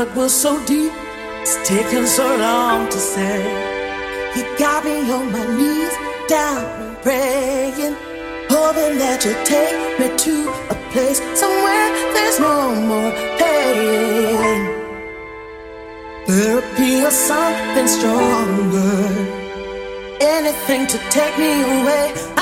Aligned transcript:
hurt 0.00 0.16
was 0.16 0.32
so 0.32 0.52
deep, 0.64 0.92
it's 1.42 1.56
taken 1.68 2.06
so 2.06 2.24
long 2.36 2.88
to 2.88 2.98
say. 2.98 3.38
You 4.34 4.44
got 4.58 4.84
me 4.84 4.96
on 5.16 5.30
my 5.32 5.44
knees, 5.58 5.94
down 6.26 6.64
and 6.82 6.96
praying, 7.02 7.94
hoping 8.48 8.96
that 9.02 9.18
you'll 9.24 9.44
take 9.44 9.76
me 10.00 10.08
to 10.24 10.36
a 10.74 10.76
place 10.92 11.20
somewhere 11.40 11.88
there's 12.14 12.38
no 12.40 12.56
more 12.88 13.12
pain. 13.40 14.60
Therapy 16.26 16.92
or 17.08 17.10
something 17.10 17.88
stronger, 17.96 19.04
anything 20.20 20.86
to 20.86 20.98
take 21.10 21.36
me 21.38 21.52
away. 21.62 22.39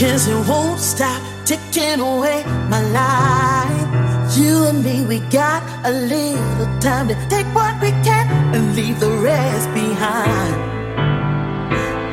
Cause 0.00 0.28
it 0.28 0.48
won't 0.48 0.80
stop 0.80 1.20
ticking 1.44 2.00
away 2.00 2.42
my 2.70 2.80
life. 2.88 4.34
You 4.34 4.64
and 4.64 4.82
me, 4.82 5.04
we 5.04 5.18
got 5.28 5.62
a 5.84 5.90
little 5.90 6.80
time 6.80 7.08
to 7.08 7.14
take 7.28 7.44
what 7.54 7.74
we 7.82 7.90
can 8.02 8.26
and 8.54 8.74
leave 8.74 8.98
the 8.98 9.10
rest 9.10 9.68
behind. 9.74 10.54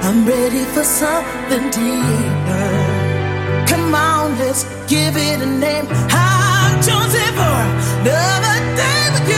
I'm 0.03 0.27
ready 0.27 0.65
for 0.65 0.83
something 0.83 1.69
deeper. 1.69 2.67
Come 3.69 3.95
on, 3.95 4.37
let's 4.37 4.65
give 4.87 5.15
it 5.15 5.41
a 5.41 5.45
name. 5.45 5.87
I'm 6.11 6.75
choosing 6.81 7.33
for 7.39 7.57
another 8.03 8.57
day 8.75 9.11
with 9.13 9.29
you. 9.29 9.36